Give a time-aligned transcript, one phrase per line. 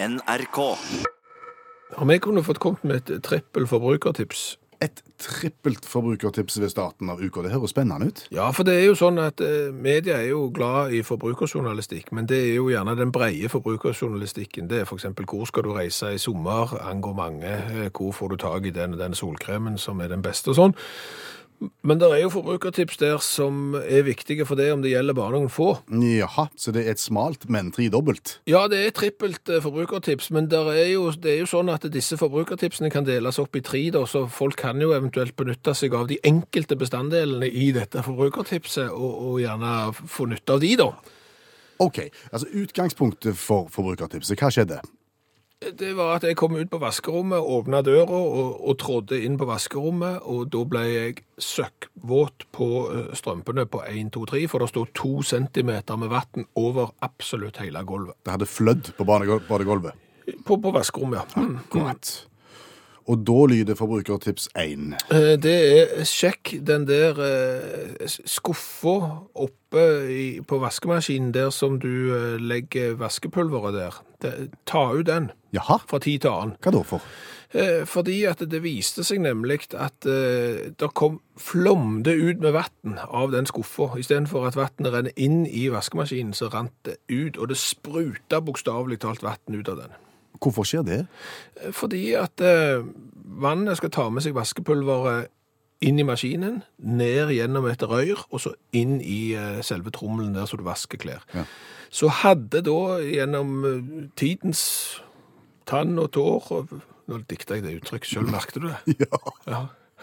[0.00, 0.58] NRK.
[1.98, 7.18] Om jeg kunne fått kommet med et trippel forbrukertips Et trippelt forbrukertips ved starten av
[7.18, 7.42] uka.
[7.42, 8.20] Det høres spennende ut.
[8.30, 12.28] Ja, for det er jo sånn at eh, media er jo glad i forbrukerjournalistikk, men
[12.30, 14.68] det er jo gjerne den breie forbrukerjournalistikken.
[14.70, 15.08] Det er f.eks.
[15.26, 17.50] hvor skal du reise i sommer, angår mange.
[17.50, 20.60] eh, Hvor får du tak i den og den solkremen som er den beste og
[20.60, 20.76] sånn.
[21.58, 25.34] Men det er jo forbrukertips der som er viktige for det om det gjelder bare
[25.34, 25.72] noen få.
[25.90, 28.36] Jaha, så det er et smalt, men tredobbelt.
[28.50, 31.86] Ja, det er trippelt eh, forbrukertips, men der er jo, det er jo sånn at
[31.92, 35.96] disse forbrukertipsene kan deles opp i tre, da, så folk kan jo eventuelt benytte seg
[35.98, 40.92] av de enkelte bestanddelene i dette forbrukertipset, og, og gjerne få nytte av de, da.
[41.82, 44.80] Ok, altså utgangspunktet for forbrukertipset, hva skjedde?
[45.58, 49.46] Det var at jeg kom ut på vaskerommet, åpna døra og, og trådde inn på
[49.48, 54.68] vaskerommet, og da ble jeg søkkvåt på eh, strømpene på 1, 2, 3, for det
[54.70, 58.14] stod to centimeter med vann over absolutt hele gulvet.
[58.22, 59.98] Det hadde flødd på badegulvet.
[60.46, 61.42] På, på vaskerommet, ja.
[61.42, 61.58] Mm.
[61.64, 62.12] Akkurat.
[63.08, 64.94] Og da lyder forbrukertips 1.
[65.10, 68.94] Eh, Det er sjekk den der eh, skuffa
[69.34, 69.88] oppe
[70.46, 74.00] på vaskemaskinen der som du legger vaskepulveret der.
[74.68, 76.56] Ta ut den Jaha, fra tid til annen.
[76.60, 77.04] hva da for?
[77.54, 82.98] Eh, Fordi at det viste seg nemlig at eh, det kom flomde ut med vann
[83.08, 83.94] av den skuffa.
[83.96, 89.00] Istedenfor at vannet renner inn i vaskemaskinen, så rant det ut, og det spruta bokstavelig
[89.00, 89.96] talt vann ut av den.
[90.38, 91.00] Hvorfor skjer det?
[91.62, 92.44] Eh, Fordi at
[93.24, 95.32] vannet skal ta med seg vaskepulveret
[95.80, 100.58] inn i maskinen, ned gjennom et rør, og så inn i selve trommelen der så
[100.58, 101.22] du vasker klær.
[101.32, 101.44] Ja.
[101.88, 104.98] Så hadde da gjennom tidens
[105.68, 108.96] tann og tår og, Nå dikta jeg det uttrykk sjøl, merket du det?
[109.06, 109.60] Ja, Ja.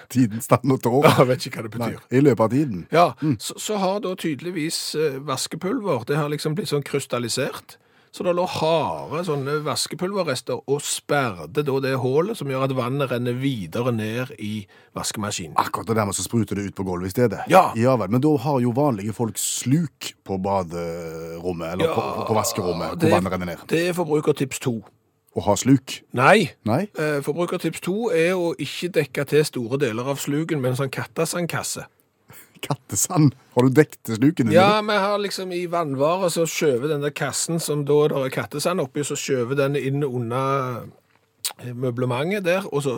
[0.09, 1.05] tiden stand og tår.
[1.19, 2.05] Jeg vet ikke hva det Nei, betyr.
[2.17, 2.85] I løpet av tiden.
[2.91, 3.03] Ja,
[3.39, 7.77] så, så har da tydeligvis eh, vaskepulver, det har liksom blitt sånn krystallisert.
[8.16, 13.11] Så det lå harde sånne vaskepulverrester og sperrte da det hullet som gjør at vannet
[13.11, 14.53] renner videre ned i
[14.95, 15.58] vaskemaskinen.
[15.59, 17.41] Akkurat og dermed så spruter det ut på gulvet i stedet.
[17.52, 17.65] Ja.
[17.76, 22.95] ja vel, Men da har jo vanlige folk sluk på baderommet, eller på, på vaskerommet,
[22.99, 23.65] det, hvor vannet renner ned.
[23.70, 24.76] det er forbrukertips 2.
[25.35, 25.97] Å ha sluk?
[26.15, 26.85] Nei, Nei?
[26.95, 30.93] eh, forbrukertips 2 er å ikke dekke til store deler av sluken med en sånn
[30.95, 31.83] kattesandkasse.
[32.65, 33.35] Kattesand?
[33.55, 34.55] Har du dekket sluken din?
[34.55, 38.31] Ja, vi har liksom i vannvare så skjøver den der kassen som da der er
[38.33, 40.87] kattesand oppi, så skjøver den inn under
[41.75, 42.95] møblementet der, og så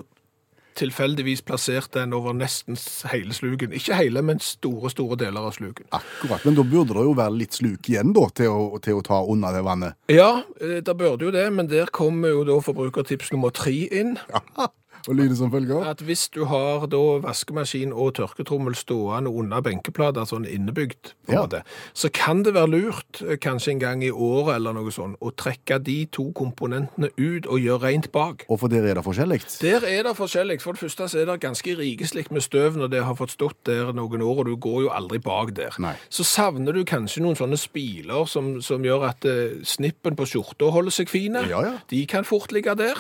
[0.78, 2.78] tilfeldigvis plassert den over nesten
[3.12, 3.74] hele sluken.
[3.76, 5.88] Ikke hele, men store, store deler av sluken.
[5.96, 9.06] Akkurat, Men da burde det jo være litt sluk igjen da, til å, til å
[9.06, 9.98] ta unna det vannet.
[10.12, 14.18] Ja, eh, det burde jo det, men der kommer jo da forbrukertips nummer tre inn.
[14.32, 14.70] Aha,
[15.10, 15.84] og lyder som følger.
[15.90, 21.36] At hvis du har da vaskemaskin og tørketrommel stående under benkeplater, sånn innebygd, på en
[21.38, 21.42] Ja.
[21.46, 21.62] måte,
[21.94, 25.32] så kan det være lurt, eh, kanskje en gang i året eller noe sånt, å
[25.36, 28.46] trekke de to komponentene ut og gjøre rent bak.
[28.50, 29.42] Og for der er det forskjellig.
[29.62, 30.62] Der er det forskjellig.
[30.62, 33.64] For det første så er det ganske rikeslikt med støv når det har fått stått
[33.66, 35.72] der noen år, og du går jo aldri bak der.
[35.80, 35.96] Nei.
[36.10, 40.72] Så savner du kanskje noen sånne spiler som, som gjør at eh, snippen på skjorta
[40.72, 41.48] holder seg fine.
[41.50, 41.74] Ja, ja.
[41.90, 42.96] De kan fort ligge der.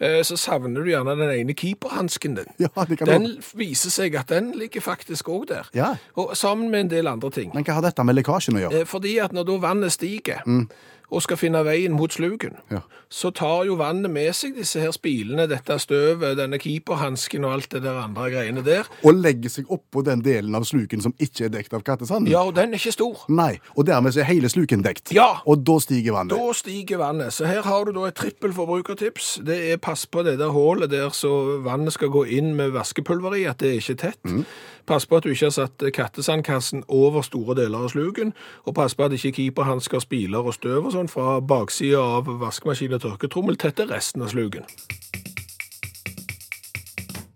[0.00, 2.46] Eh, så savner du gjerne den ene keeperhansken din.
[2.58, 3.40] Ja, det kan Den du.
[3.54, 5.68] viser seg at den ligger faktisk òg der.
[5.74, 5.96] Ja.
[6.16, 7.50] Og sammen med en del andre ting.
[7.54, 8.80] Men hva har dette med lekkasjen å gjøre?
[8.80, 10.40] Eh, Fordi at når da vannet stiger
[11.10, 12.80] og skal finne veien mot sluken, Ja.
[13.10, 17.68] så tar jo vannet med seg disse her spilene, dette støvet, denne keeperhansken og alt
[17.70, 18.84] det der andre greiene der.
[19.04, 22.30] Og legger seg oppå den delen av sluken som ikke er dekt av kattesanden?
[22.32, 23.24] Ja, og den er ikke stor.
[23.28, 25.12] Nei, og dermed er hele sluken dekt.
[25.14, 25.40] Ja.
[25.46, 26.34] Og da stiger vannet.
[26.38, 27.32] Da stiger vannet.
[27.32, 29.40] Så her har du da et trippel forbrukertips.
[29.44, 33.36] Det er pass på det der hullet der så vannet skal gå inn med vaskepulver
[33.38, 34.18] i, at det er ikke tett.
[34.86, 38.34] Pass på at du ikke har satt kattesandkassen over store deler av sluken,
[38.68, 42.98] og pass på at ikke keeperhansker, spiler og støv og sånn fra baksida av vaskemaskin
[42.98, 44.68] og tørketrommel tetter resten av sluken.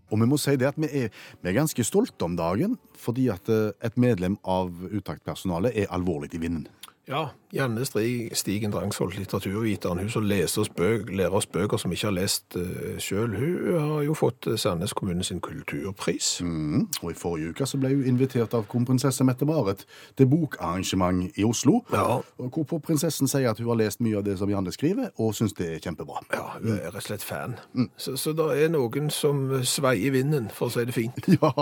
[0.08, 3.28] Og vi må si det at vi er, vi er ganske stolte om dagen, fordi
[3.32, 6.68] at eh, et medlem av utaktpersonalet er alvorlig i vinden.
[7.08, 11.92] Ja, Janne Stri- Stigen Drangsvold, litteraturviteren, hun som leser oss bøk, lærer oss bøker som
[11.94, 16.42] ikke har lest uh, sjøl, hun har jo fått eh, Sandnes kommune sin kulturpris.
[16.44, 16.82] Mm.
[17.00, 19.86] Og i forrige uke så ble hun invitert av kronprinsesse Mette-Marit
[20.20, 21.78] til bokarrangement i Oslo.
[21.94, 22.18] Ja.
[22.36, 25.56] Hvorpå prinsessen sier at hun har lest mye av det som Janne skriver, og syns
[25.56, 26.20] det er kjempebra.
[26.36, 27.56] Ja, hun er rett og slett fan.
[27.96, 31.24] Så, så det er noen som sveier vinden, for å si det fint.
[31.38, 31.54] Ja,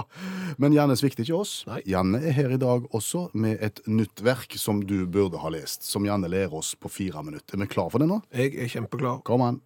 [0.58, 1.56] Men Janne svikter ikke oss.
[1.68, 1.82] Nei.
[1.86, 5.86] Janne er her i dag også med et nytt verk som du burde ha lest,
[5.86, 7.56] som Janne lærer oss på fire minutter.
[7.56, 8.20] Er vi klar for det nå?
[8.34, 9.22] Jeg er kjempeklar.
[9.26, 9.60] Kom an.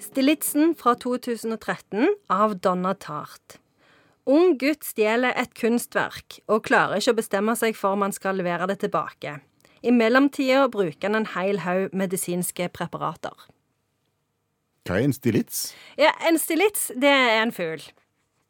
[0.00, 3.58] Stilitsen fra 2013 av Donna Tart.
[4.26, 8.38] Ung gutt stjeler et kunstverk og klarer ikke å bestemme seg for om han skal
[8.40, 9.38] levere det tilbake.
[9.86, 13.36] I mellomtida bruker han en hel haug medisinske preparater.
[14.86, 15.70] Hva er en stilits?
[15.98, 17.82] Ja, En stilits, det er en fugl.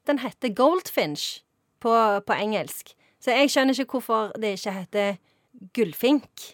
[0.07, 1.43] Den heter goldfinch
[1.83, 1.95] på,
[2.27, 2.95] på engelsk.
[3.23, 5.17] Så jeg skjønner ikke hvorfor det ikke heter
[5.75, 6.53] gullfink.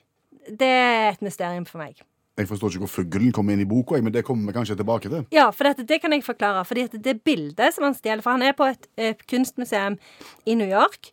[0.49, 2.00] Det er et mysterium for meg.
[2.40, 5.10] Jeg forstår ikke hvor fuglen kommer inn i boka, men det kommer vi kanskje tilbake
[5.12, 5.26] til.
[5.34, 6.64] Ja, for dette, det kan jeg forklare.
[6.64, 9.98] Fordi det bildet som han stjeler For han er på et, et kunstmuseum
[10.46, 11.12] i New York.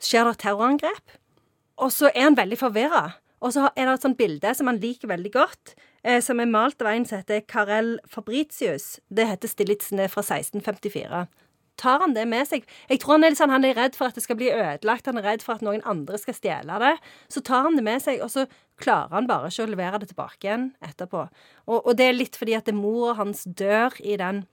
[0.00, 1.14] Så skjer det terrorangrep.
[1.78, 3.04] Og så er han veldig forvirra.
[3.44, 6.48] Og så er det et sånt bilde som han liker veldig godt, eh, som er
[6.50, 8.98] malt av en som heter Carel Fabritius.
[9.12, 11.26] Det heter Stilitzen, er fra 1654.
[11.80, 12.64] Tar han det med seg?
[12.88, 15.20] Jeg tror han er sånn, han er redd for at det skal bli ødelagt, han
[15.20, 16.94] er redd for at noen andre skal stjele det.
[17.32, 18.46] Så tar han det med seg, og så
[18.80, 21.26] klarer han bare ikke å levere det tilbake igjen etterpå.
[21.68, 24.44] Og, og det er litt fordi at mora hans dør i den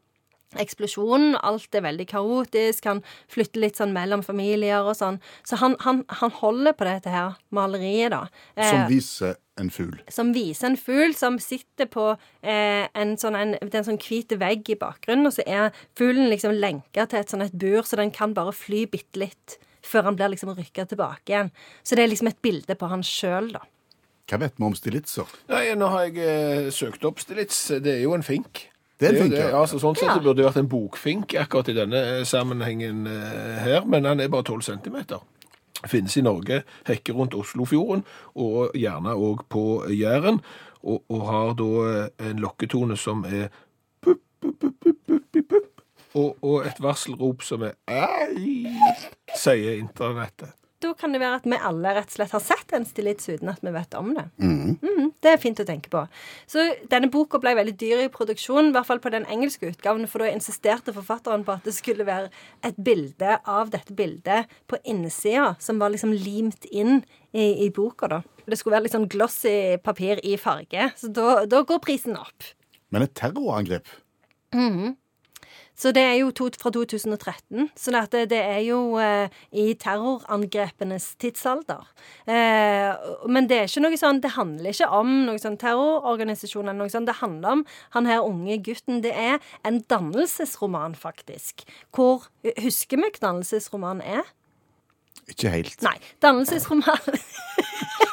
[0.61, 1.37] eksplosjonen.
[1.41, 2.85] Alt er veldig kaotisk.
[2.89, 3.01] Han
[3.31, 5.19] flytter litt sånn mellom familier og sånn.
[5.47, 8.25] Så han, han, han holder på dette her maleriet, da.
[8.57, 9.99] Som Eh, viser en fugl.
[10.09, 12.07] som viser en fugl som sitter på
[12.41, 16.55] eh, en sånn, en, en sånn hvit vegg i bakgrunnen, og så er fuglen liksom
[16.57, 20.15] lenka til et sånn et bur, så den kan bare fly bitte litt før han
[20.17, 21.51] blir liksom rykka tilbake igjen.
[21.83, 23.61] Så det er liksom et bilde på han sjøl, da.
[24.31, 25.27] Hva vet vi om stilitser?
[25.51, 27.57] Nei, nå har jeg eh, søkt opp Stilits.
[27.83, 28.63] Det er jo en fink.
[28.99, 29.49] Det er jo ja.
[29.49, 29.59] ja.
[29.61, 30.15] Altså, sånn sett Ja.
[30.19, 34.31] det burde vært en bokfink akkurat i denne eh, sammenhengen eh, her, men han er
[34.31, 35.23] bare 12 centimeter.
[35.89, 38.05] Finnes i Norge, hekker rundt Oslofjorden,
[38.39, 40.39] og gjerne òg på Jæren,
[40.83, 43.49] og, og har da eh, en lokketone som er
[44.03, 45.69] pup, pup, pup, pup, pup, pup,
[46.13, 48.69] og, og et varselrop som er ei,
[49.35, 50.53] sier internettet.
[50.83, 53.51] Da kan det være at vi alle rett og slett har sett en stillits uten
[53.53, 54.25] at vi vet om det.
[54.41, 56.01] Mhm, det er fint å tenke på.
[56.49, 60.07] Så denne boka ble veldig dyr i produksjonen, i hvert fall på den engelske utgaven,
[60.11, 62.29] for da insisterte forfatteren på at det skulle være
[62.67, 68.09] et bilde av dette bildet på innsida, som var liksom limt inn i, i boka,
[68.11, 68.21] da.
[68.45, 72.51] Det skulle være litt sånn glossy papir i farge, så da, da går prisen opp.
[72.91, 73.87] Men et terrorangrep?
[75.75, 77.69] Så det er jo to, fra 2013.
[77.79, 81.87] Så det, det er jo eh, i terrorangrepenes tidsalder.
[82.29, 82.93] Eh,
[83.29, 86.93] men det er ikke noe sånn Det handler ikke om noen sånn terrororganisasjon eller noe
[86.93, 87.09] sånt.
[87.09, 87.65] Det handler om
[87.97, 89.01] han her unge gutten.
[89.05, 91.65] Det er en dannelsesroman, faktisk.
[91.95, 92.29] Hvor
[92.59, 94.27] Husker vi hva dannelsesroman er?
[95.31, 95.79] Ikke helt.
[95.85, 95.95] Nei.
[96.21, 96.99] Dannelsesroman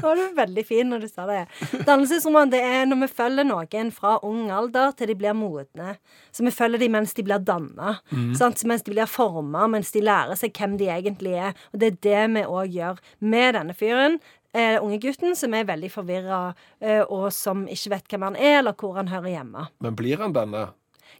[0.00, 1.42] Nå var du veldig fin når du sa det.
[1.86, 5.94] Dannelsesroman det er når vi følger noen fra ung alder til de blir modne.
[6.32, 7.98] Så vi følger dem mens de blir danna.
[8.10, 8.32] Mm.
[8.70, 11.56] Mens de blir forma, mens de lærer seg hvem de egentlig er.
[11.74, 14.20] Og det er det vi òg gjør med denne fyren.
[14.52, 16.40] Eh, unge gutten som er veldig forvirra,
[16.82, 19.68] eh, og som ikke vet hvem han er, eller hvor han hører hjemme.
[19.78, 20.70] Men blir han denne?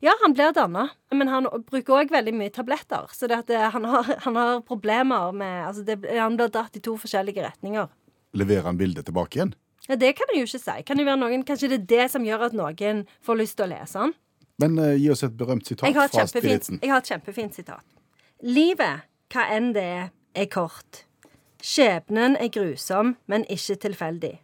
[0.00, 3.10] Ja, han blir danna, men han bruker òg veldig mye tabletter.
[3.12, 6.78] Så det at det, han, har, han har problemer med altså det, Han blir dratt
[6.78, 7.90] i to forskjellige retninger.
[8.36, 9.54] Leverer han bildet tilbake igjen?
[9.88, 10.82] Ja, Det kan jeg jo ikke si.
[10.86, 13.66] Kan det være noen, kanskje det er det som gjør at noen får lyst til
[13.66, 14.14] å lese den?
[14.60, 17.84] Men uh, gi oss et berømt sitat fra kjempefint, jeg har et kjempefint sitat.
[18.44, 21.04] Livet, hva enn det er, er kort.
[21.64, 24.34] Skjebnen er grusom, men ikke tilfeldig.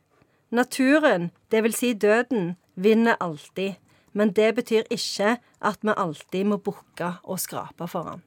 [0.56, 3.76] Naturen, det vil si døden, vinner alltid.
[4.16, 8.22] Men det betyr ikke at vi alltid må bukke og skrape for han.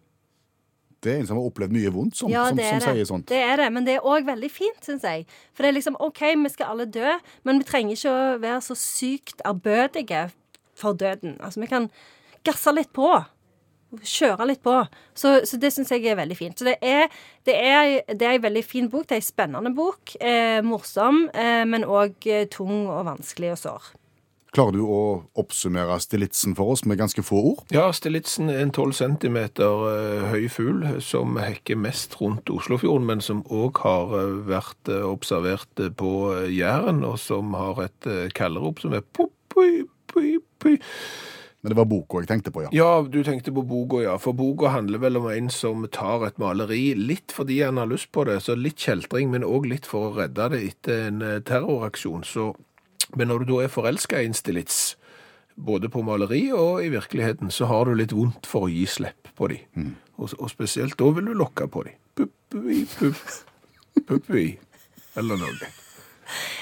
[1.00, 2.84] Det er en som har opplevd mye vondt, som, Ja, som, som det.
[2.84, 3.28] sier sånt.
[3.32, 5.26] Det er det, men det er òg veldig fint, syns jeg.
[5.56, 7.14] For det er liksom OK, vi skal alle dø,
[7.48, 10.26] men vi trenger ikke å være så sykt ærbødige
[10.80, 11.38] for døden.
[11.40, 11.88] Altså, vi kan
[12.48, 13.08] gasse litt på.
[14.06, 14.76] Kjøre litt på.
[15.18, 16.60] Så, så det syns jeg er veldig fint.
[16.60, 17.08] Så det er,
[17.48, 19.08] det er, det er en veldig fin bok.
[19.10, 20.14] Det er en spennende bok.
[20.22, 23.90] Eh, morsom, eh, men òg eh, tung og vanskelig og sår.
[24.56, 25.02] Klarer du å
[25.38, 27.60] oppsummere stillitsen for oss med ganske få ord?
[27.74, 29.38] Ja, Stillitsen er en 12 cm
[30.32, 35.84] høy fugl som hekker mest rundt Oslofjorden, men som òg har eh, vært eh, observert
[35.84, 40.38] eh, på eh, Jæren, og som har et eh, kallerop som er pop, pui, pui.
[41.60, 42.70] Men det var boka jeg tenkte på, ja.
[42.72, 44.14] Ja, du tenkte på boka, ja.
[44.22, 48.14] For boka handler vel om en som tar et maleri litt fordi han har lyst
[48.16, 51.42] på det, så litt kjeltring, men òg litt for å redde det etter en eh,
[51.44, 52.24] terroraksjon.
[52.24, 52.54] Så,
[53.16, 54.98] men når du da er forelska i en stillits,
[55.60, 59.32] både på maleri og i virkeligheten, så har du litt vondt for å gi slipp
[59.36, 59.60] på de.
[60.20, 61.96] Og, og spesielt da vil du lokke på de.
[62.20, 63.22] Puppui, pupp,
[64.08, 64.48] puppui,
[65.20, 65.72] eller noe.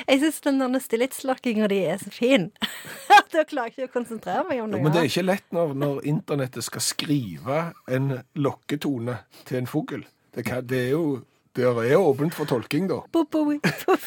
[0.08, 2.50] Jeg syns den der stillitslokkinga di er så fin.
[3.34, 5.50] da klarer jeg ikke å konsentrere meg om Jo, noe men det er ikke lett
[5.56, 10.06] når, når internettet skal skrive en lokketone til en fugl.
[10.38, 11.04] Det, det er jo
[11.58, 13.02] det er åpent for tolking, da.
[13.12, 13.98] Bo, bo, bo.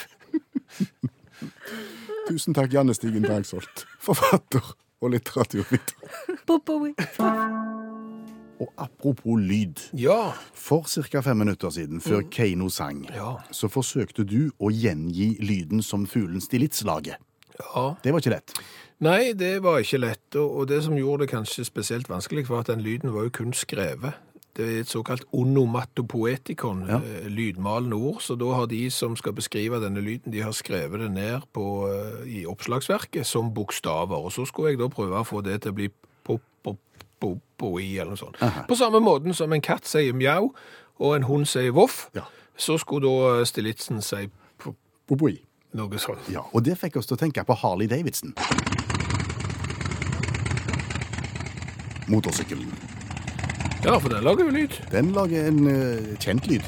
[2.29, 4.63] Tusen takk, Janne Stigen Bergsholt, forfatter
[5.01, 5.95] og litteraturviter.
[8.61, 9.81] Og apropos lyd.
[9.97, 10.33] Ja.
[10.53, 11.21] For ca.
[11.25, 13.37] fem minutter siden, før Keiino sang, Ja.
[13.51, 17.17] så forsøkte du å gjengi lyden som fuglen stillitslaget.
[17.75, 17.95] ja.
[18.03, 18.53] Det var ikke lett.
[19.01, 22.67] Nei, det var ikke lett, og det som gjorde det kanskje spesielt vanskelig, var at
[22.67, 24.13] den lyden var jo kun skrevet.
[24.61, 26.97] Det er et såkalt onomatopoetikon, Ja.
[27.01, 31.01] eh, lydmalende ord, så da har de som skal beskrive denne lyden, de har skrevet
[31.01, 35.25] det ned på, eh, i oppslagsverket som bokstaver, og så skulle jeg da prøve å
[35.25, 35.89] få det til å bli
[36.25, 38.37] pop-pop-pop-i, eller noe sånt.
[38.43, 38.67] Aha.
[38.69, 40.53] På samme måten som en katt sier mjau,
[41.01, 42.23] og en hund sier voff, Ja.
[42.59, 44.77] så skulle da Stilitsen si pop,
[45.09, 45.39] Boboi.
[45.75, 46.29] noe sånt.
[46.31, 48.35] Ja, og det fikk oss til å tenke på Harley Davidson.
[52.09, 52.90] Motorsykkelen.
[53.85, 54.75] Ja, for den lager jo lyd.
[54.93, 56.67] Den lager en eh, kjent lyd.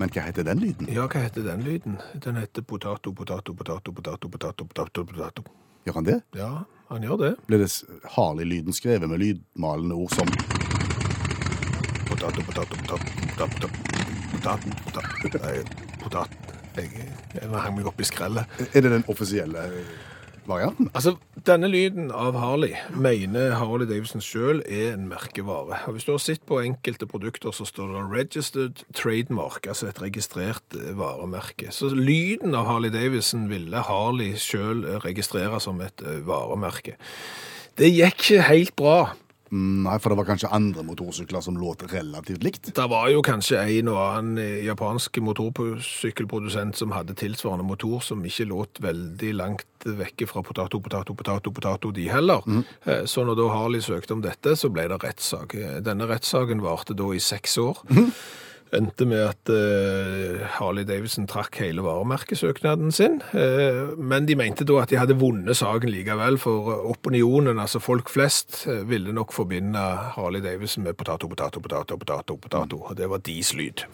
[0.00, 0.88] Men hva heter den lyden?
[0.90, 1.98] Ja, hva heter den lyden?
[2.24, 5.44] Den heter potato, potato, potato, potato, potato, potato, potato.
[5.86, 6.16] Gjør han det?
[6.38, 6.50] Ja,
[6.90, 7.30] han gjør det.
[7.46, 7.84] Ble det s-
[8.16, 10.26] Harley-lyden skrevet med lydmalende ord som
[12.08, 13.06] Potato, potato, potato,
[13.36, 13.68] potato,
[14.32, 15.64] potato, potato,
[16.02, 16.36] potato.
[16.76, 16.88] Jeg,
[17.34, 18.58] jeg hang meg opp i skrellet.
[18.72, 19.94] Er det den offisielle eh,
[20.48, 20.90] varianten?
[20.96, 21.14] Altså,
[21.46, 25.78] denne lyden av Harley mener Harley Davidson selv er en merkevare.
[25.86, 30.02] Og hvis du har sett på enkelte produkter, så står det registered trademark, altså et
[30.02, 31.70] registrert eh, varemerke.
[31.74, 36.96] Så lyden av Harley Davidson ville Harley selv eh, registrere som et eh, varemerke.
[37.78, 38.96] Det gikk ikke helt bra.
[39.52, 42.70] Mm, Nei, for det var kanskje andre motorsykler som låt relativt likt.
[42.74, 48.24] Det var jo kanskje en og annen eh, japansk motorsykkelprodusent som hadde tilsvarende motor, som
[48.24, 52.40] ikke låt veldig langt vekke fra potato, potato, potato, potato, de heller.
[52.46, 52.62] Mm.
[53.10, 55.56] Så når da Harley søkte om dette, så ble det rettssak.
[55.84, 57.82] Denne rettssaken varte da i seks år.
[58.72, 64.78] Endte med at uh, Harley Davidson trakk hele varemerkesøknaden sin, Uh, men de mente da
[64.82, 69.78] at de hadde vunnet saken likevel, for opinionen, altså folk flest, uh, ville nok forbinde
[70.16, 73.84] Harley Davidson med potato, potato, potato, potato, potato, og det var deres lyd.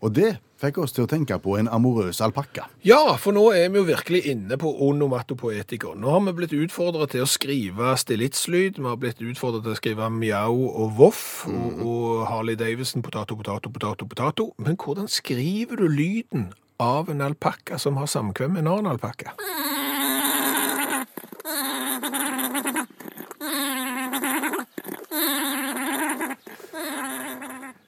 [0.00, 2.66] Og det fikk oss til å tenke på en amorøs alpakka.
[2.86, 6.00] Ja, for nå er vi jo virkelig inne på onomatopoetikon.
[6.00, 9.80] Nå har vi blitt utfordret til å skrive stillitslyd, vi har blitt utfordret til å
[9.80, 14.50] skrive mjau og voff, og, og Harley Davidson, potato, potato, potato, potato.
[14.62, 19.36] Men hvordan skriver du lyden av en alpakka som har samkvem med en annen alpakka?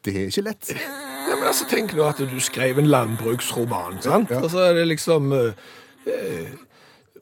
[0.04, 1.07] Det er ikke lett.
[1.28, 4.32] Ja, men altså, tenk nå at du skrev en landbruksroman, sant?
[4.32, 5.66] Og så er det liksom eh,
[6.08, 6.54] eh,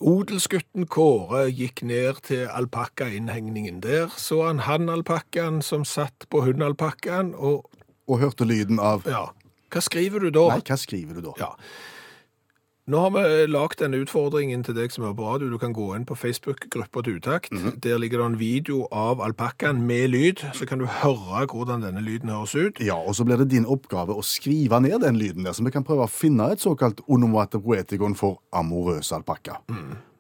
[0.00, 4.12] Odelsgutten Kåre gikk ned til alpakkainnhegningen der.
[4.16, 7.66] Så han han-alpakkaen som satt på hun-alpakkaen, og
[8.06, 9.24] Og hørte lyden av ja,
[9.74, 10.46] hva skriver du da?
[10.54, 11.32] Nei, hva skriver du da?
[11.40, 11.48] Ja.
[12.86, 15.48] Nå har vi lagt denne utfordringen til deg som er på radio.
[15.50, 17.50] Du kan gå inn på Facebook-gruppa til Utakt.
[17.82, 21.98] Der ligger det en video av alpakkaen med lyd, så kan du høre hvordan denne
[22.06, 22.78] lyden høres ut.
[22.78, 25.74] Ja, og så blir det din oppgave å skrive ned den lyden der, så vi
[25.74, 29.58] kan prøve å finne et såkalt onomatopoetikon for amorøs alpakka.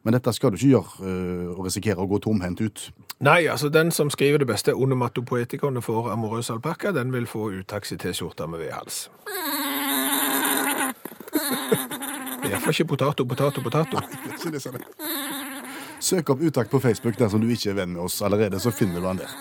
[0.02, 2.88] Men dette skal du ikke gjøre øh, og risikere å gå tomhendt ut.
[3.22, 8.50] Nei, altså den som skriver det beste onomatopoetikonet for amorøs alpakka, den vil få uttaksi-T-skjorta
[8.50, 9.04] med V-hals.
[12.46, 14.00] Iallfall ikke potato, potato, potato.
[16.00, 19.00] Søk opp Utakt på Facebook dersom du ikke er venn med oss allerede, så finner
[19.00, 19.32] du han der.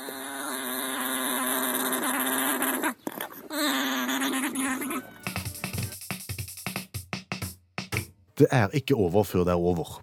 [8.36, 10.02] Det er ikke over før det er over.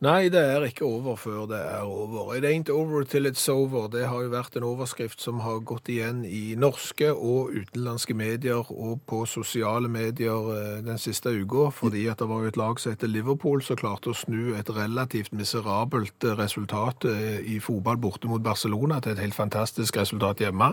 [0.00, 2.30] Nei, det er ikke over før det er over.
[2.32, 3.84] It ain't over till it's over.
[3.92, 8.64] Det har jo vært en overskrift som har gått igjen i norske og utenlandske medier
[8.72, 12.80] og på sosiale medier eh, den siste uka, fordi at det var jo et lag
[12.80, 18.00] som heter Liverpool som klarte å snu et relativt miserabelt eh, resultat eh, i fotball
[18.00, 20.72] borte mot Barcelona til et helt fantastisk resultat hjemme.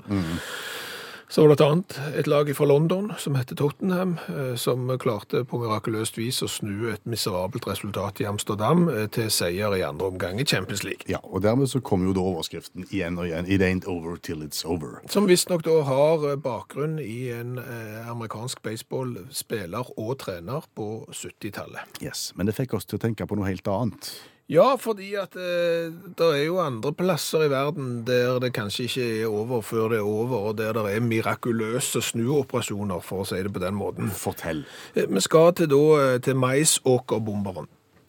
[1.29, 5.41] Så var det et annet, et lag fra London som heter Tottenham, eh, som klarte
[5.43, 10.07] på mirakuløst vis å snu et miserabelt resultat i Amsterdam eh, til seier i andre
[10.07, 11.03] omgang i Champions League.
[11.11, 13.51] Ja, og dermed så kom jo da overskriften igjen og igjen.
[13.51, 15.01] It ain't over till it's over.
[15.11, 17.59] Som visstnok da har eh, bakgrunn i en
[18.07, 21.99] amerikansk baseballspiller og trener på 70-tallet.
[21.99, 24.13] Yes, Men det fikk oss til å tenke på noe helt annet.
[24.47, 29.07] Ja, fordi at eh, det er jo andre plasser i verden der det kanskje ikke
[29.07, 33.41] er over før det er over, og der det er mirakuløse snuoperasjoner, for å si
[33.43, 34.07] det på den måten.
[34.07, 34.63] Fortell.
[34.95, 37.67] Eh, Vi skal til, da, eh, til maisåkerbomberen.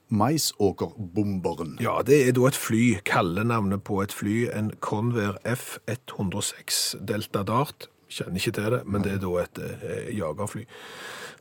[0.08, 1.76] Maisåkerbomberen.
[1.82, 7.90] Ja, det er da et fly, kallenavnet på et fly, en Convair F-106 Delta Dart
[8.08, 10.62] Kjenner ikke til det, men det er da et eh, jagerfly.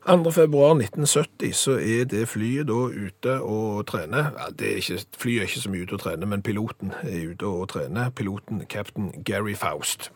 [0.07, 0.31] 2.
[0.31, 4.29] februar 1970 så er det flyet da ute og trener.
[4.39, 7.33] Ja, det er ikke, flyet er ikke så mye ute og trener, men piloten er
[7.33, 8.09] ute og trener.
[8.09, 10.11] Piloten, cap'n Gary Faust.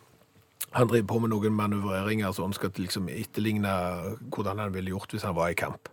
[0.72, 3.74] Han driver på med noen manøvreringer så han skal liksom etterligne
[4.32, 5.92] hvordan han ville gjort hvis han var i kamp.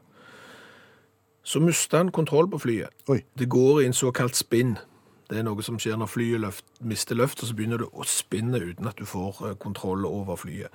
[1.43, 2.95] Så mister han kontroll på flyet.
[3.07, 3.19] Oi.
[3.39, 4.77] Det går i en såkalt spinn.
[5.29, 8.07] Det er noe som skjer når flyet løft, mister løft, og så begynner det å
[8.07, 10.71] spinne uten at du får eh, kontroll over flyet.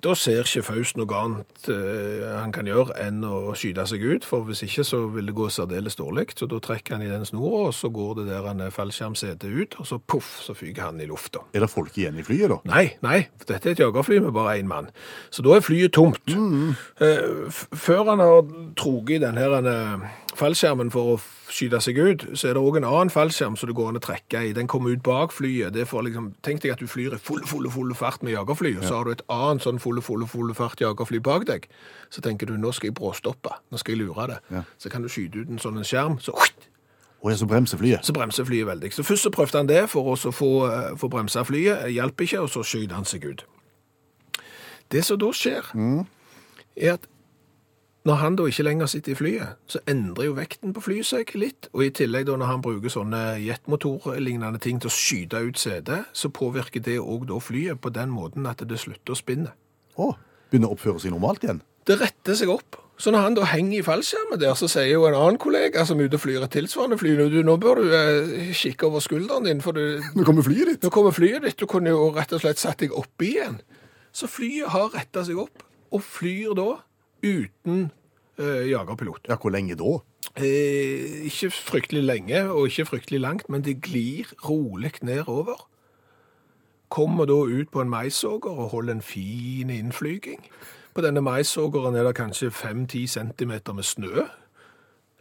[0.00, 4.24] Da ser ikke Faust noe annet eh, han kan gjøre enn å skyte seg ut,
[4.24, 6.30] for hvis ikke så vil det gå særdeles dårlig.
[6.38, 9.44] Så da trekker han i den snora, og så går det der han er fallskjermsetet
[9.52, 11.42] ut, og så poff, så fyker han i lufta.
[11.52, 12.60] Er det folk igjen i flyet, da?
[12.72, 14.88] Nei, nei, dette er et jagerfly med bare én mann.
[15.34, 16.24] Så da er flyet tomt.
[16.32, 18.40] Eh, f- Før han har
[18.80, 20.08] troget i den her eh,
[20.40, 23.76] fallskjermen for å skyte seg ut, så er det òg en annen fallskjerm som det
[23.78, 24.52] går an å trekke i.
[24.56, 25.74] Den kommer ut bak flyet.
[25.74, 28.76] Det for liksom, Tenk deg at du flyr i full, full, full fart med jagerfly,
[28.78, 31.68] og så har du et annet sånn full, full, full fart jagerfly bak deg.
[32.10, 34.40] Så tenker du nå skal jeg bråstoppe, nå skal jeg lure det.
[34.54, 34.64] Ja.
[34.78, 36.36] Så kan du skyte ut en sånn en skjerm, så
[37.20, 38.00] og så bremser flyet.
[38.00, 38.92] så bremser flyet veldig.
[38.96, 42.40] Så først så prøvde han det for å få, eh, få bremsa flyet, hjalp ikke,
[42.40, 43.44] og så skjøt han seg ut.
[44.88, 45.68] Det som da skjer,
[46.76, 47.06] er at
[48.08, 51.32] når han da ikke lenger sitter i flyet, så endrer jo vekten på flyet seg
[51.36, 55.60] litt, og i tillegg da når han bruker sånne jetmotorlignende ting til å skyte ut
[55.60, 59.52] setet, så påvirker det òg da flyet på den måten at det slutter å spinne.
[60.00, 60.14] Å,
[60.48, 61.60] begynner å oppføre seg normalt igjen.
[61.84, 62.80] Det retter seg opp.
[63.00, 66.00] Så når han da henger i fallskjermen der, så sier jo en annen kollega som
[66.00, 69.48] er ute og flyr et tilsvarende fly, du, nå bør du eh, kikke over skulderen
[69.48, 70.84] din, for du, Nå kommer flyet ditt.
[70.84, 73.56] nå kommer flyet ditt, du kunne jo rett og slett satt deg oppi igjen.
[74.12, 75.64] Så flyet har retta seg opp,
[75.96, 76.68] og flyr da
[77.22, 77.90] uten
[78.38, 79.28] eh, jagerpilot.
[79.28, 79.98] Ja, hvor lenge da?
[80.36, 85.68] Eh, ikke fryktelig lenge, og ikke fryktelig langt, men det glir rolig nedover.
[86.88, 90.44] Kommer da ut på en maisåger og holder en fin innflyging.
[90.94, 94.26] På denne maisågeren er det kanskje 5-10 cm med snø.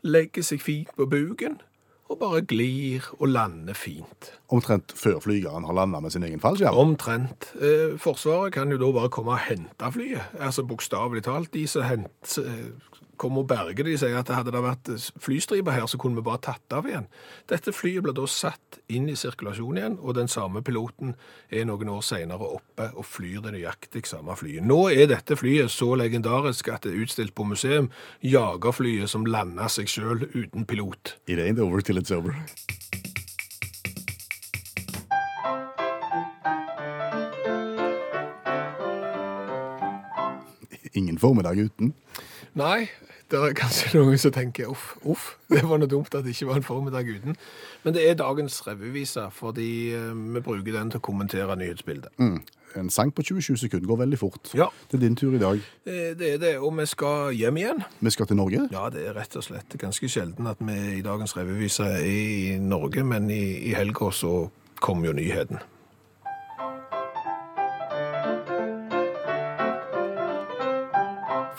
[0.04, 1.62] Legger seg fint på buken,
[2.10, 4.32] og bare glir og lander fint.
[4.50, 6.78] Omtrent før flygeren har landa med sin egen fallskjerm.
[6.78, 7.52] Omtrent.
[7.62, 10.34] Eh, forsvaret kan jo da bare komme og hente flyet.
[10.40, 11.54] Altså bokstavelig talt.
[11.54, 12.72] De som hent, eh,
[13.20, 14.90] kommer og berger de sier at hadde det vært
[15.22, 17.10] flystriper her, så kunne vi bare tatt av igjen.
[17.52, 21.16] Dette flyet ble da satt inn i sirkulasjon igjen, og den samme piloten
[21.52, 24.66] er noen år senere oppe og flyr det nøyaktig samme flyet.
[24.66, 27.92] Nå er dette flyet så legendarisk at det er utstilt på museum.
[28.26, 31.18] Jagerflyet som landa seg sjøl uten pilot.
[31.28, 32.36] It ain't over till it's over.
[40.94, 41.94] Ingen formiddag uten.
[42.58, 42.90] Nei,
[43.30, 46.48] det er kanskje noen som tenker uff, uff, det var noe dumt at det ikke
[46.50, 47.36] var en formiddag uten.
[47.84, 52.10] Men det er dagens revyvise, fordi eh, vi bruker den til å kommentere nyhetsbildet.
[52.78, 54.52] En sang på 27 sekunder går veldig fort.
[54.58, 54.68] Ja.
[54.92, 55.62] Det er din tur i dag.
[55.86, 57.84] Eh, Det er det, og vi skal hjem igjen.
[58.00, 58.68] Vi skal til Norge.
[58.74, 62.58] Ja, det er rett og slett ganske sjelden at vi i dagens revyvise er i
[62.62, 64.50] Norge, men i, i helga så
[64.82, 65.58] kommer jo nyheten.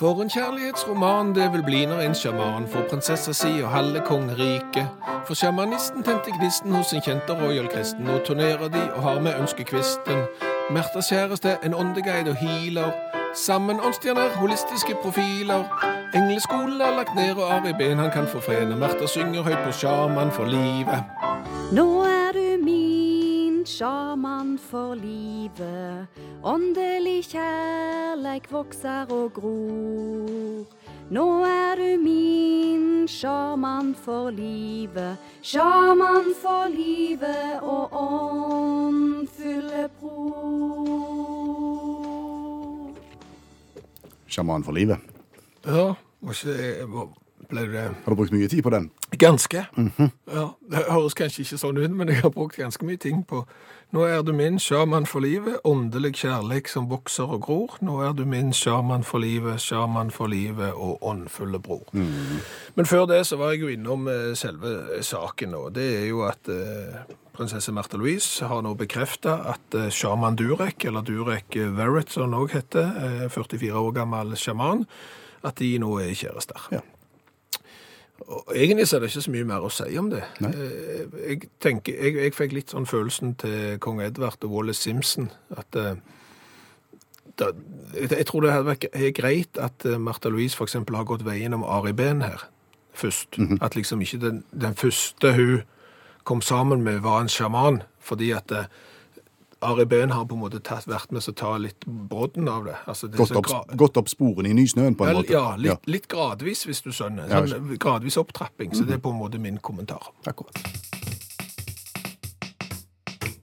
[0.01, 4.87] For en kjærlighetsroman det vil bli når en sjaman får prinsessa si og halve kongeriket.
[5.29, 8.09] For sjamanisten tente gnisten hos en kjente royal kristen.
[8.09, 10.25] Nå turnerer de og har med ønskekvisten.
[10.73, 12.97] Märthas kjæreste, en åndeguide og healer.
[13.37, 15.69] Sammen åndsstjerner, holistiske profiler.
[16.15, 18.77] Engleskolen er lagt ned, og Ari Ben han kan forfrene.
[18.77, 21.05] Märtha synger høyt på sjaman for livet.
[21.73, 24.00] Nå er du min sjaman
[24.59, 26.07] for livet.
[26.43, 30.67] Åndelig kjærleik vokser og gror.
[31.11, 35.17] Nå er du min sjaman for livet.
[35.43, 40.51] Sjaman for livet og åndfulle bror.
[44.27, 44.99] Sjaman for livet.
[45.67, 47.11] Ja, var ikke
[47.51, 48.91] Ble det Har du brukt mye tid på den?
[49.19, 49.65] Ganske.
[50.37, 53.43] ja, det høres kanskje ikke sånn ut, men jeg har brukt ganske mye ting på
[53.91, 57.73] Nå er du min sjaman for livet, åndelig kjærlighet som vokser og gror.
[57.83, 61.91] Nå er du min sjaman for livet, sjaman for livet og åndfulle bror.
[61.95, 66.23] Men før det så var jeg jo innom eh, selve saken, og det er jo
[66.29, 67.03] at eh,
[67.35, 72.29] prinsesse Märtha Louise har nå bekrefta at eh, sjaman Durek, eller Durek eh, Verrett som
[72.29, 74.87] han òg heter, eh, 44 år gammel sjaman,
[75.43, 76.71] at de nå er kjærester.
[76.79, 76.87] Ja.
[78.27, 80.23] Og egentlig så er det ikke så mye mer å si om det.
[80.45, 80.53] Nei.
[80.53, 85.31] Eh, Jeg, tenker, jeg, jeg fikk litt sånn følelsen til kong Edvard og Wallace Simpson,
[85.57, 85.99] at eh,
[87.41, 87.51] da,
[87.97, 91.95] jeg, tror det hadde vært greit at Martha Louise eksempel har gått veien om Ari
[91.97, 92.45] Behn her
[92.93, 93.39] først.
[93.65, 95.63] At liksom ikke den, den første hun
[96.25, 98.69] kom sammen med var en sjaman, fordi at eh,
[99.61, 102.77] Ari Behn har på en måte tatt, vært med å ta litt brodden av det.
[102.89, 105.35] Altså, det Gått opp, gått opp sporene i nysnøen, på en Vel, måte.
[105.35, 107.29] Ja, litt, litt gradvis, hvis du skjønner.
[107.29, 108.73] Ja, Sånn, gradvis opptrapping.
[108.73, 110.09] Så det er på en måte min kommentar.
[110.25, 110.57] Akkurat.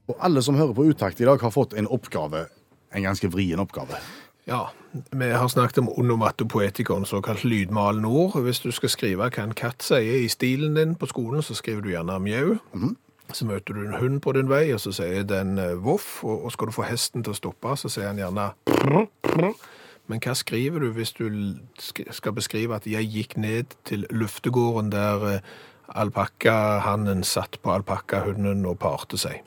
[0.07, 2.47] Og alle som hører på Utakt i dag, har fått en oppgave.
[2.95, 4.01] En ganske vrien oppgave.
[4.47, 4.71] Ja,
[5.11, 8.39] vi har snakket om onomatopoetikon, såkalt lydmalende ord.
[8.41, 11.83] Hvis du skal skrive hva en katt sier i stilen din på skolen, så skriver
[11.83, 12.55] du gjerne mjau.
[13.33, 16.51] Så møter du en hund på din vei, og så sier den eh, voff, og,
[16.53, 18.51] skal du få hesten til å stoppe, så sier han gjerne.
[20.07, 21.27] Men hva skriver du hvis du
[22.15, 25.51] skal beskrive at jeg gikk ned til luftegården der eh,
[25.87, 29.43] alpakkahannen satt på alpakkahunden og parte seg?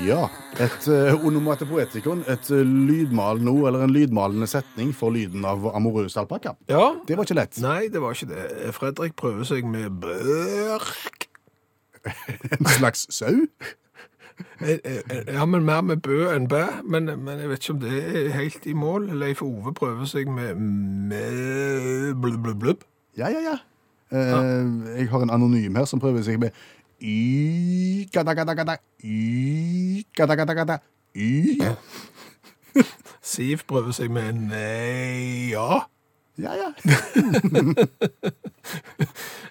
[0.00, 0.28] Ja.
[0.60, 6.16] Et uh, onomatopoetikon, et uh, lydmalende ord, eller en lydmalende setning for lyden av amorøs
[6.20, 6.54] alpakka.
[6.72, 7.60] Ja, Det var ikke lett.
[7.62, 8.72] Nei, det var ikke det.
[8.76, 11.28] Fredrik prøver seg med børk.
[12.58, 13.44] En slags sau.
[14.60, 16.62] Eh, eh, Ja, men mer med bø enn bæ.
[16.82, 19.06] Men, men jeg vet ikke om det er helt i mål.
[19.20, 22.82] Leif Ove prøver seg med med blubb, blubb, blubb.
[23.18, 23.56] Ja, ja, ja.
[24.12, 26.50] Eh, jeg har en anonym her som prøver seg med
[27.02, 30.82] y gada, gada, gada, y gada, gada, gada,
[31.14, 31.58] y.
[33.20, 35.82] Siv prøver seg med nei, ja.
[36.38, 36.72] Ja, ja.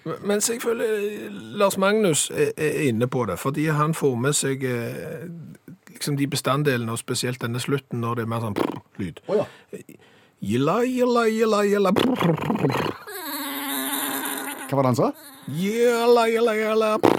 [0.26, 5.28] Mens jeg føler Lars Magnus er, inne på det, fordi han får med seg eh,
[5.92, 8.56] liksom de bestanddelene, og spesielt denne slutten, når det er mer sånn
[8.98, 9.20] lyd.
[9.28, 9.44] Oh, ja.
[10.42, 11.92] Jilla, jilla, jilla, jilla
[14.66, 15.12] Hva var det han sa?
[15.46, 17.11] Jilla, jilla, jæla.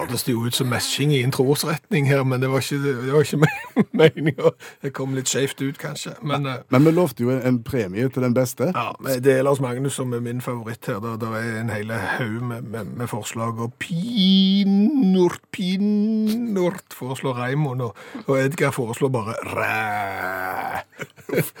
[0.00, 3.12] Hørtes det jo ut som messing i en trosretning her, men det var ikke, det
[3.12, 3.38] var ikke
[4.00, 4.50] meninga.
[4.82, 6.14] Det kom litt skjevt ut, kanskje.
[6.22, 8.70] Men eh, Men vi lovte jo en, en premie til den beste.
[8.74, 11.00] ja, det er Lars Magnus som er min favoritt her.
[11.20, 13.58] Det er en hel haug med, med, med forslag.
[13.60, 20.80] Og pinort, pinort foreslår Raimond, og, og Edgar foreslår bare ræ.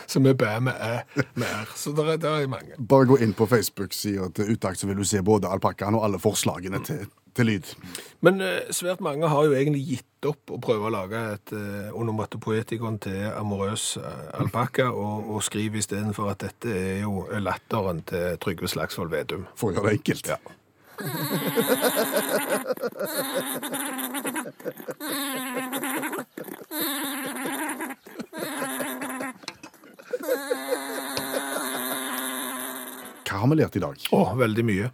[0.06, 1.72] Som er bæ med æ med r.
[1.76, 2.76] Så det er, det er mange.
[2.88, 6.18] Bare gå inn på Facebook-sida til Utakt, så vil du se både alpakkaen og alle
[6.22, 7.70] forslagene til, til lyd.
[8.24, 11.90] Men eh, svært mange har jo egentlig gitt opp å prøve å lage et uh,
[12.00, 14.06] onomatopoetikon til amorøs uh,
[14.40, 19.44] alpakka, og, og skriver istedenfor at dette er jo latteren til Trygve Slagsvold Vedum.
[19.58, 20.26] For å gjøre det enkelt.
[20.32, 20.38] Ja.
[33.24, 34.04] Hva har vi lært i dag?
[34.14, 34.88] Å, veldig mye.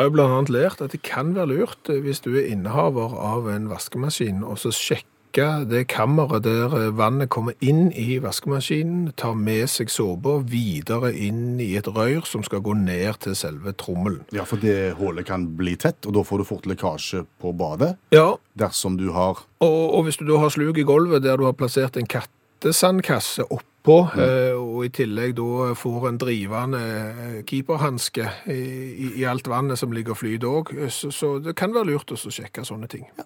[0.00, 3.50] Har jo annet lært at det kan være lurt eh, hvis du er innehaver av
[3.52, 9.36] en vaskemaskin, og så sjekke det kammeret der eh, vannet kommer inn i vaskemaskinen, tar
[9.36, 14.22] med seg såpa videre inn i et rør som skal gå ned til selve trommelen.
[14.32, 17.98] Ja, for det hullet kan bli tett, og da får du fort lekkasje på badet.
[18.16, 21.44] Ja, Dersom du har Og, og hvis du da har slug i gulvet der du
[21.44, 23.44] har plassert en kattesandkasse
[23.80, 24.60] oppå, mm.
[24.60, 29.92] og i tillegg da får en drivende eh, keeperhanske i, i, i alt vannet som
[29.96, 33.08] ligger og flyter òg, så, så det kan være lurt å sjekke sånne ting.
[33.16, 33.24] Ja.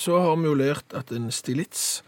[0.00, 2.00] så har vi jo lært at en stilits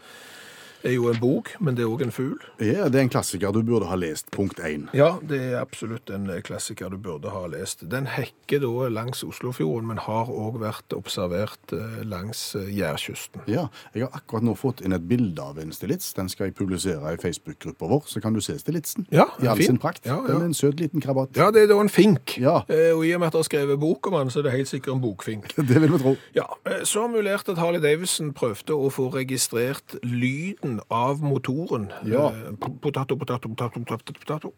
[0.83, 2.39] er jo en bok, men det er òg en fugl.
[2.63, 4.89] Ja, det er en klassiker du burde ha lest, punkt 1.
[4.97, 7.85] Ja, det er absolutt en eh, klassiker du burde ha lest.
[7.91, 13.45] Den hekker da langs Oslofjorden, men har òg vært observert eh, langs eh, Jærkysten.
[13.49, 16.11] Ja, jeg har akkurat nå fått inn et bilde av en stilits.
[16.17, 19.07] Den skal jeg publisere i Facebook-gruppa vår, så kan du se stilitsen.
[19.13, 19.73] Ja, I all fin.
[19.73, 20.05] sin prakt.
[20.09, 20.27] Ja, ja.
[20.33, 21.33] Den er en søt liten krabat.
[21.39, 22.37] Ja, det er da en fink.
[22.41, 22.59] Ja.
[22.93, 24.71] Og i og med at det er skrevet bok om den, så er det helt
[24.71, 25.53] sikkert en bokfink.
[25.73, 26.15] Det vil vi tro.
[26.35, 26.45] Ja,
[26.85, 31.89] Så har lært at Harley Davidson prøvde å få registrert lyden av motoren.
[32.05, 32.29] Ja.
[32.31, 34.53] Eh, Potato, potato, potato, potato, potato.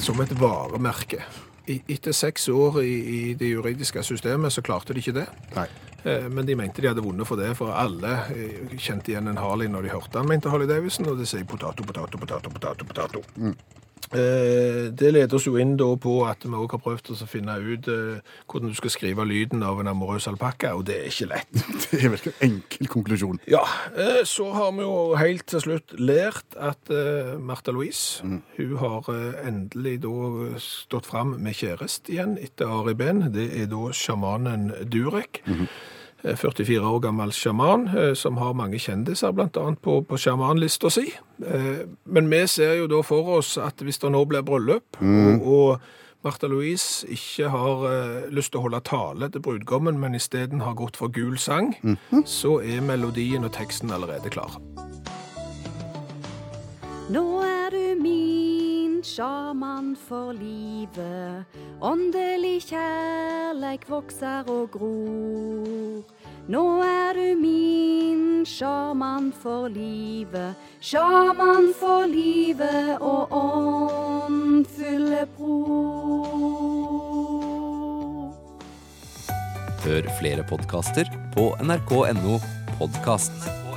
[0.00, 1.20] Som et varemerke.
[1.70, 5.26] Etter seks år i, i det juridiske systemet så klarte de ikke det.
[5.54, 5.66] Nei.
[6.02, 9.38] Eh, Men de mente de hadde vunnet for det, for alle eh, kjente igjen en
[9.38, 12.88] Harley når de hørte han, mente Harley Davison, og det sier potato, potato, potato, potato,
[12.88, 13.22] potato.
[13.36, 13.52] Eh,
[14.10, 17.88] Det leder oss jo inn da på at vi også har prøvd å finne ut
[17.90, 21.62] eh, hvordan du skal skrive lyden av en amorøs alpakka, og det er ikke lett.
[21.90, 23.40] Det er vel en enkel konklusjon.
[23.50, 23.62] Ja,
[23.94, 29.10] eh, så har vi jo helt til slutt lært at eh, Martha Louise, hun har
[29.14, 33.26] eh, endelig da stått fram med kjærest igjen etter Ari Ben.
[33.34, 35.42] Det er da sjamanen Durek.
[35.46, 35.66] Eh,
[36.22, 41.06] 44 år gammel sjaman, eh, som har mange kjendiser annet på, på sjamanlista si.
[41.46, 45.46] Eh, Men vi ser jo da for oss at hvis det nå blir bryllup, og,
[45.46, 45.80] og
[46.22, 50.76] Martha Louise ikke har eh, lyst til å holde tale til brudgommen, men isteden har
[50.76, 51.72] gått for gul sang,
[52.26, 54.58] så er melodien og teksten allerede klar.
[57.10, 58.49] Nå er du min
[59.04, 61.44] sjaman for livet.
[61.80, 66.02] Åndelig kjærleik vokser og gror.
[66.50, 70.54] Nå er du min sjaman for livet.
[70.80, 76.70] Sjaman for livet og åndfulle bror.
[79.84, 82.38] Hør flere podkaster på nrk.no
[82.78, 83.69] podkast.